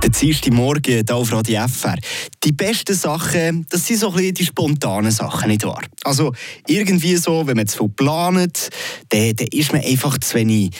Der 0.00 0.10
Dienstag 0.10 0.52
Morgen 0.52 0.82
hier 0.84 1.04
auf 1.10 1.32
Radio 1.32 1.66
FR. 1.66 1.96
Die 2.44 2.52
besten 2.52 2.94
Sachen, 2.94 3.66
das 3.68 3.84
sind 3.84 3.98
so 3.98 4.10
ein 4.10 4.14
bisschen 4.14 4.34
die 4.34 4.44
spontanen 4.44 5.10
Sachen, 5.10 5.48
nicht 5.48 5.64
wahr? 5.64 5.82
Also 6.04 6.32
irgendwie 6.68 7.16
so, 7.16 7.44
wenn 7.48 7.56
man 7.56 7.66
zu 7.66 7.78
viel 7.78 7.88
plant, 7.88 8.70
dann, 9.08 9.34
dann 9.34 9.48
ist 9.50 9.72
man 9.72 9.82
einfach 9.82 10.16
zu 10.18 10.36
wenig 10.36 10.70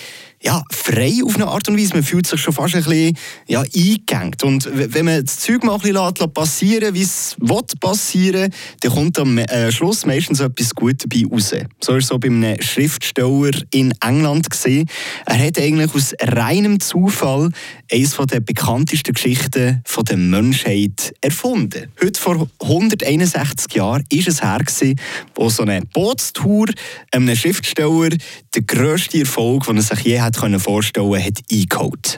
ja, 0.42 0.62
frei 0.70 1.20
auf 1.24 1.34
eine 1.34 1.46
Art 1.46 1.68
und 1.68 1.78
Weise. 1.78 1.94
Man 1.94 2.02
fühlt 2.02 2.26
sich 2.26 2.40
schon 2.40 2.54
fast 2.54 2.74
ein 2.74 2.84
bisschen 2.84 3.16
ja, 3.46 3.62
eingegangen. 3.62 4.36
Und 4.42 4.68
wenn 4.72 5.04
man 5.04 5.24
das 5.24 5.40
Zeug 5.40 5.64
mal 5.64 5.74
ein 5.74 5.80
bisschen 5.80 6.32
passieren 6.32 6.94
wie 6.94 7.02
es 7.02 7.36
passieren 7.80 8.52
dann 8.80 8.92
kommt 8.92 9.18
am 9.18 9.38
äh, 9.38 9.72
Schluss 9.72 10.06
meistens 10.06 10.40
etwas 10.40 10.74
Gutes 10.74 11.06
dabei 11.08 11.24
raus. 11.30 11.54
So 11.80 11.96
ist 11.96 12.04
es 12.04 12.08
so 12.08 12.18
bei 12.18 12.28
einem 12.28 12.60
Schriftsteller 12.60 13.50
in 13.70 13.92
England 14.00 14.50
gesehen. 14.50 14.88
Er 15.26 15.38
hat 15.46 15.58
eigentlich 15.58 15.94
aus 15.94 16.14
reinem 16.20 16.80
Zufall 16.80 17.50
eines 17.90 18.16
der 18.16 18.40
bekanntesten 18.40 19.14
Geschichten 19.14 19.82
von 19.84 20.04
der 20.04 20.16
Menschheit 20.16 21.14
erfunden. 21.20 21.90
Heute 22.02 22.20
vor 22.20 22.48
161 22.60 23.74
Jahren 23.74 24.04
ist 24.10 24.28
es 24.28 24.42
her, 24.42 24.58
gewesen, 24.58 24.98
wo 25.34 25.48
so 25.48 25.62
eine 25.62 25.82
Bootstour 25.92 26.66
einem 27.12 27.34
Schriftsteller 27.34 28.10
der 28.54 28.62
grösste 28.62 29.20
Erfolg, 29.20 29.66
den 29.66 29.76
er 29.76 29.82
sich 29.82 30.00
je 30.00 30.20
hat 30.20 30.36
können 30.36 30.60
vorstellen 30.60 31.22
hat 31.22 31.38
eingeholt. 31.50 32.16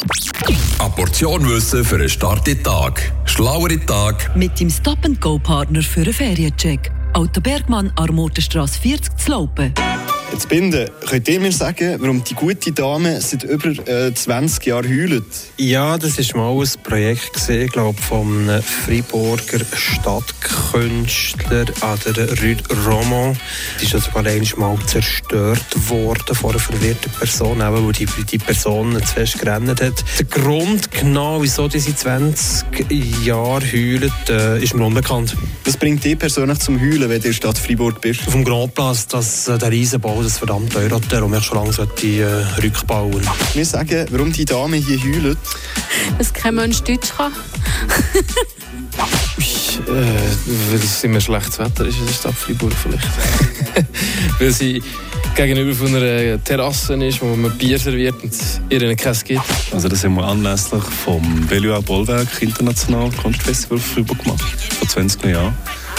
Eine 0.79 0.91
Portion 0.91 1.48
Wissen 1.48 1.84
für 1.84 1.97
einen 1.97 2.09
starken 2.09 2.62
Tag. 2.62 3.12
Schlauere 3.25 3.79
Tag. 3.87 4.35
Mit 4.37 4.59
dem 4.61 4.71
Stop-and-Go-Partner 4.71 5.83
für 5.83 6.02
einen 6.02 6.12
Feriencheck. 6.12 6.91
Auto 7.12 7.41
Bergmann, 7.41 7.93
Armotenstrasse 7.97 8.80
40 8.80 9.16
zu 9.16 9.30
Laupen. 9.30 9.74
Jetzt 10.33 10.48
Binde, 10.48 10.93
könnt 11.09 11.29
ihr 11.29 11.41
mir 11.41 11.51
sagen, 11.51 11.97
warum 11.98 12.23
die 12.23 12.34
gute 12.34 12.71
Dame 12.71 13.21
seit 13.21 13.43
über 13.43 13.71
äh, 13.88 14.15
20 14.15 14.65
Jahren 14.65 14.88
heult? 14.88 15.25
Ja, 15.57 15.98
das 15.98 16.16
war 16.34 16.55
mal 16.55 16.62
ein 16.62 16.83
Projekt, 16.84 17.33
gewesen, 17.33 17.69
glaub, 17.69 17.98
vom 17.98 18.48
Freiburger 18.62 19.59
Stadtkünstler 19.74 21.65
an 21.80 21.99
der 22.07 22.29
Rue 22.41 22.57
Romand. 22.87 23.38
Die 23.80 23.85
ist 23.85 24.04
sogar 24.04 24.24
einmal 24.24 24.79
zerstört 24.87 25.88
worden 25.88 26.35
von 26.37 26.51
einer 26.51 26.60
verwirrten 26.60 27.10
Person, 27.10 27.59
weil 27.59 27.93
die, 27.93 28.07
die 28.30 28.38
Person 28.38 28.93
zu 29.04 29.15
fest 29.15 29.41
gerannt 29.41 29.80
hat. 29.80 30.04
Der 30.19 30.26
Grund 30.26 30.93
genau, 30.93 31.43
wieso 31.43 31.66
diese 31.66 31.95
20 31.95 32.87
Jahre 33.24 33.65
heulen, 33.73 34.13
äh, 34.29 34.63
ist 34.63 34.74
mir 34.74 34.85
unbekannt. 34.85 35.37
Was 35.65 35.76
bringt 35.76 36.04
dich 36.04 36.19
persönlich 36.19 36.60
zum 36.60 36.80
Heulen, 36.80 37.09
wenn 37.09 37.09
du 37.09 37.15
in 37.16 37.23
der 37.23 37.32
Stadt 37.32 37.59
Freiburg 37.59 38.01
bist? 38.01 38.26
Auf 38.26 38.32
dem 38.32 38.45
Grand 38.45 38.74
Place, 38.74 39.09
dass 39.09 39.49
äh, 39.49 39.59
der 39.59 39.71
Riesenbau 39.71 40.20
das 40.23 40.38
verdammt 40.38 40.73
teuer 40.73 40.90
hat, 40.90 41.23
und 41.23 41.35
ich 41.35 41.45
schon 41.45 41.59
lange 41.59 41.71
äh, 42.02 42.63
rückbauen 42.63 43.23
Wir 43.54 43.65
sagen, 43.65 44.07
warum 44.10 44.32
die 44.32 44.45
Dame 44.45 44.76
hier 44.76 44.99
heult. 45.01 45.38
Dass 46.18 46.32
kein 46.32 46.54
Mensch 46.54 46.80
Deutsch 46.82 47.13
kann. 47.16 47.32
äh, 49.87 49.93
weil 50.71 50.79
es 50.79 51.04
immer 51.04 51.21
schlechtes 51.21 51.59
Wetter 51.59 51.87
ist 51.87 51.98
in 51.98 52.07
der 52.07 52.13
Stadt 52.13 52.35
Freiburg 52.35 52.73
vielleicht. 52.73 53.09
weil 54.38 54.51
sie 54.52 54.82
gegenüber 55.35 55.74
von 55.74 55.95
einer 55.95 56.43
Terrasse 56.43 56.95
ist, 56.95 57.23
wo 57.23 57.35
man 57.37 57.57
Bier 57.57 57.79
serviert 57.79 58.23
und 58.23 58.32
ihr 58.68 58.82
einen 58.82 58.96
Käse 58.96 59.24
gibt. 59.24 59.43
Also 59.73 59.88
das 59.88 60.04
haben 60.04 60.15
wir 60.15 60.24
anlässlich 60.24 60.82
vom 60.82 61.46
Bellua 61.46 61.80
Bollwerk 61.80 62.29
International 62.41 63.10
Kunstfestival 63.23 63.79
Freiburg 63.79 64.22
gemacht, 64.22 64.43
vor 64.78 64.88
20 64.88 65.25
Jahren. 65.25 65.54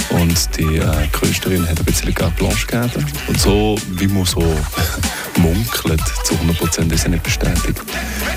Und 0.09 0.58
die 0.58 0.78
äh, 0.78 1.08
Künstlerin 1.11 1.67
hat 1.67 1.80
ein 1.80 1.86
bisschen 1.86 2.14
carte 2.14 2.36
blanche 2.36 2.67
gegeben. 2.67 3.06
Und 3.28 3.39
so, 3.39 3.75
wie 3.89 4.08
man 4.08 4.25
so 4.25 4.42
munkelt, 5.38 6.02
zu 6.23 6.36
100% 6.36 6.92
ist 6.92 7.03
sie 7.03 7.09
nicht 7.09 7.23
bestätigt, 7.23 7.81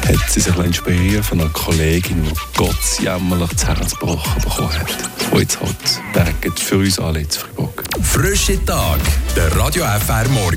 hat 0.06 0.30
sie 0.30 0.40
sich 0.40 0.56
inspiriert 0.56 1.24
von 1.24 1.40
einer 1.40 1.50
Kollegin, 1.50 2.22
die 2.24 2.58
Gott 2.58 2.76
jämmerlich 3.00 3.50
das 3.50 3.66
Herz 3.66 3.90
gebrochen 3.98 4.42
bekommen 4.42 4.72
hat. 4.72 4.94
Die 5.32 5.38
jetzt 5.38 5.60
halt 5.60 6.02
bergt 6.12 6.60
für 6.60 6.78
uns 6.78 6.98
alle 6.98 7.20
in 7.20 7.30
Freiburg. 7.30 7.84
Frische 8.02 8.64
Tag, 8.64 9.00
der 9.34 9.54
Radio 9.56 9.84
FR 9.84 10.28
Morgen. 10.28 10.52